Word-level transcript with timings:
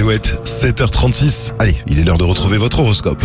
Alouette, 0.00 0.40
7h36. 0.46 1.52
Allez, 1.58 1.76
il 1.86 1.98
est 1.98 2.04
l'heure 2.04 2.16
de 2.16 2.24
retrouver 2.24 2.56
votre 2.56 2.78
horoscope. 2.80 3.22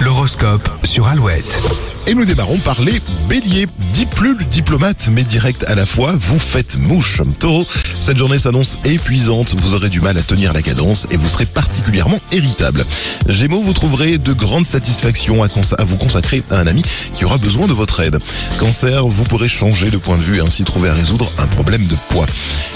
L'horoscope 0.00 0.68
sur 0.82 1.06
Alouette. 1.06 1.62
Et 2.08 2.14
nous 2.14 2.24
démarrons 2.24 2.56
par 2.56 2.80
les 2.80 3.02
béliers. 3.28 3.66
Dit 3.92 4.06
plus 4.06 4.34
le 4.34 4.44
diplomate, 4.46 5.10
mais 5.12 5.24
direct 5.24 5.64
à 5.68 5.74
la 5.74 5.84
fois, 5.84 6.14
vous 6.18 6.38
faites 6.38 6.78
mouche. 6.78 7.20
Taureau, 7.38 7.66
cette 8.00 8.16
journée 8.16 8.38
s'annonce 8.38 8.78
épuisante, 8.86 9.54
vous 9.58 9.74
aurez 9.74 9.90
du 9.90 10.00
mal 10.00 10.16
à 10.16 10.22
tenir 10.22 10.54
la 10.54 10.62
cadence 10.62 11.06
et 11.10 11.18
vous 11.18 11.28
serez 11.28 11.44
particulièrement 11.44 12.18
irritable. 12.32 12.86
Gémeaux, 13.28 13.60
vous 13.60 13.74
trouverez 13.74 14.16
de 14.16 14.32
grandes 14.32 14.66
satisfactions 14.66 15.42
à, 15.42 15.48
à 15.76 15.84
vous 15.84 15.98
consacrer 15.98 16.42
à 16.50 16.58
un 16.58 16.66
ami 16.66 16.80
qui 17.12 17.26
aura 17.26 17.36
besoin 17.36 17.66
de 17.66 17.74
votre 17.74 18.00
aide. 18.00 18.18
Cancer, 18.58 19.06
vous 19.06 19.24
pourrez 19.24 19.48
changer 19.48 19.90
de 19.90 19.98
point 19.98 20.16
de 20.16 20.22
vue 20.22 20.38
et 20.38 20.40
ainsi 20.40 20.64
trouver 20.64 20.88
à 20.88 20.94
résoudre 20.94 21.30
un 21.36 21.46
problème 21.46 21.84
de 21.86 21.96
poids. 22.08 22.26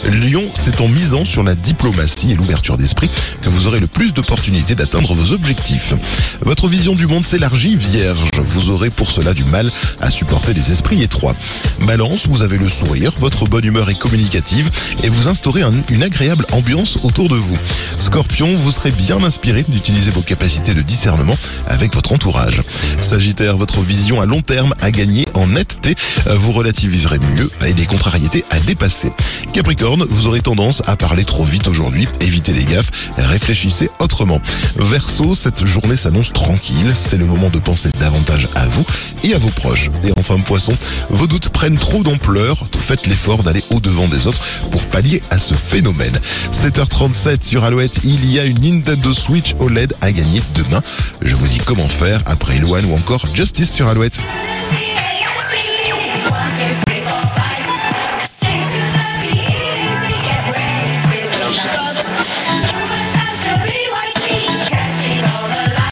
Lion, 0.05 0.45
c'est 0.53 0.81
en 0.83 0.89
misant 0.89 1.25
sur 1.25 1.43
la 1.43 1.55
diplomatie 1.55 2.33
et 2.33 2.35
l'ouverture 2.35 2.77
d'esprit 2.77 3.09
que 3.41 3.49
vous 3.49 3.67
aurez 3.67 3.81
le 3.81 3.87
plus 3.87 4.13
d'opportunités 4.13 4.75
d'atteindre 4.75 5.15
vos 5.15 5.33
objectifs. 5.33 5.95
Votre 6.43 6.69
vision 6.69 6.95
du 6.95 7.07
monde 7.07 7.25
s'élargit, 7.25 7.77
Vierge. 7.77 8.29
Vous 8.45 8.71
aurez 8.71 8.91
pour 8.91 9.11
cela 9.11 9.22
du 9.33 9.45
mal 9.45 9.71
à 10.01 10.11
supporter 10.11 10.53
les 10.53 10.73
esprits 10.73 11.03
étroits. 11.03 11.35
Balance, 11.81 12.27
vous 12.27 12.43
avez 12.43 12.59
le 12.59 12.69
sourire, 12.69 13.13
votre 13.21 13.45
bonne 13.47 13.65
humeur 13.65 13.89
est 13.89 13.99
communicative 13.99 14.69
et 15.05 15.09
vous 15.09 15.29
instaurez 15.29 15.63
un- 15.63 15.73
une 15.91 16.03
agréable 16.03 16.45
ambiance 16.53 16.99
autour 17.05 17.29
de 17.29 17.37
vous. 17.37 17.57
Scorpion, 18.01 18.49
vous 18.57 18.71
serez 18.73 18.91
bien 18.91 19.23
inspiré 19.23 19.65
d'utiliser 19.67 20.11
vos 20.11 20.23
capacités 20.23 20.75
de 20.75 20.83
discernement 20.83 21.35
avec 21.69 21.95
votre 21.95 22.13
entourage. 22.13 22.61
Sagittaire, 23.03 23.57
votre 23.57 23.81
vision 23.81 24.21
à 24.21 24.27
long 24.27 24.41
terme 24.43 24.75
a 24.81 24.91
gagné 24.91 25.27
en 25.35 25.49
netteté. 25.49 25.95
Euh, 26.29 26.37
Vous 26.37 26.53
relativiserez 26.53 27.19
mieux 27.19 27.51
et 27.67 27.73
les 27.73 27.85
contrariétés 27.85 28.45
à 28.51 28.59
dépasser. 28.61 29.13
Capricorne, 29.53 30.05
vous 30.09 30.29
aurez 30.29 30.41
tendance 30.41 30.83
à 30.87 30.97
parler 30.97 31.25
trop 31.25 31.45
vite 31.45 31.69
aujourd'hui. 31.69 32.09
Évitez 32.21 32.53
les 32.53 32.65
gaffes, 32.65 32.91
réfléchissez 33.19 33.91
autrement. 33.99 34.41
Verseau, 34.77 35.35
cette 35.35 35.65
journée 35.67 35.97
s'annonce 35.97 36.33
tranquille. 36.33 36.93
C'est 36.95 37.17
le 37.19 37.27
moment 37.27 37.49
de 37.49 37.59
penser 37.59 37.91
davantage 38.01 38.49
à 38.55 38.67
vous 38.67 38.85
et 39.25 39.35
à 39.35 39.39
vos 39.39 39.51
proches. 39.51 39.91
Et 40.05 40.13
enfin, 40.19 40.39
poisson, 40.39 40.73
vos 41.11 41.27
doutes 41.27 41.49
prennent 41.51 41.79
trop 41.79 42.03
d'ampleur. 42.03 42.65
Faites 42.79 43.07
l'effort 43.07 43.43
d'aller 43.43 43.65
au-devant 43.71 44.09
des 44.09 44.27
autres 44.27 44.41
pour 44.71 44.85
pallier 44.87 45.23
à 45.31 45.39
ce 45.39 45.55
phénomène. 45.55 46.17
7h37 46.53 47.45
sur 47.45 47.65
Alouette, 47.65 48.01
il 48.05 48.31
y 48.31 48.39
a 48.39 48.45
une 48.45 48.61
Nintendo 48.61 49.13
Switch 49.13 49.55
OLED 49.59 49.95
à 50.01 50.13
gagner 50.13 50.41
demain. 50.55 50.81
Je 51.21 51.35
vous 51.35 51.49
dis 51.49 51.59
comment 51.65 51.89
faire 51.89 52.21
après 52.27 52.57
Eloane 52.57 52.85
ou 52.93 52.97
encore 52.97 53.27
Justice 53.35 53.73
sur 53.73 53.89
Alouette. 53.89 54.21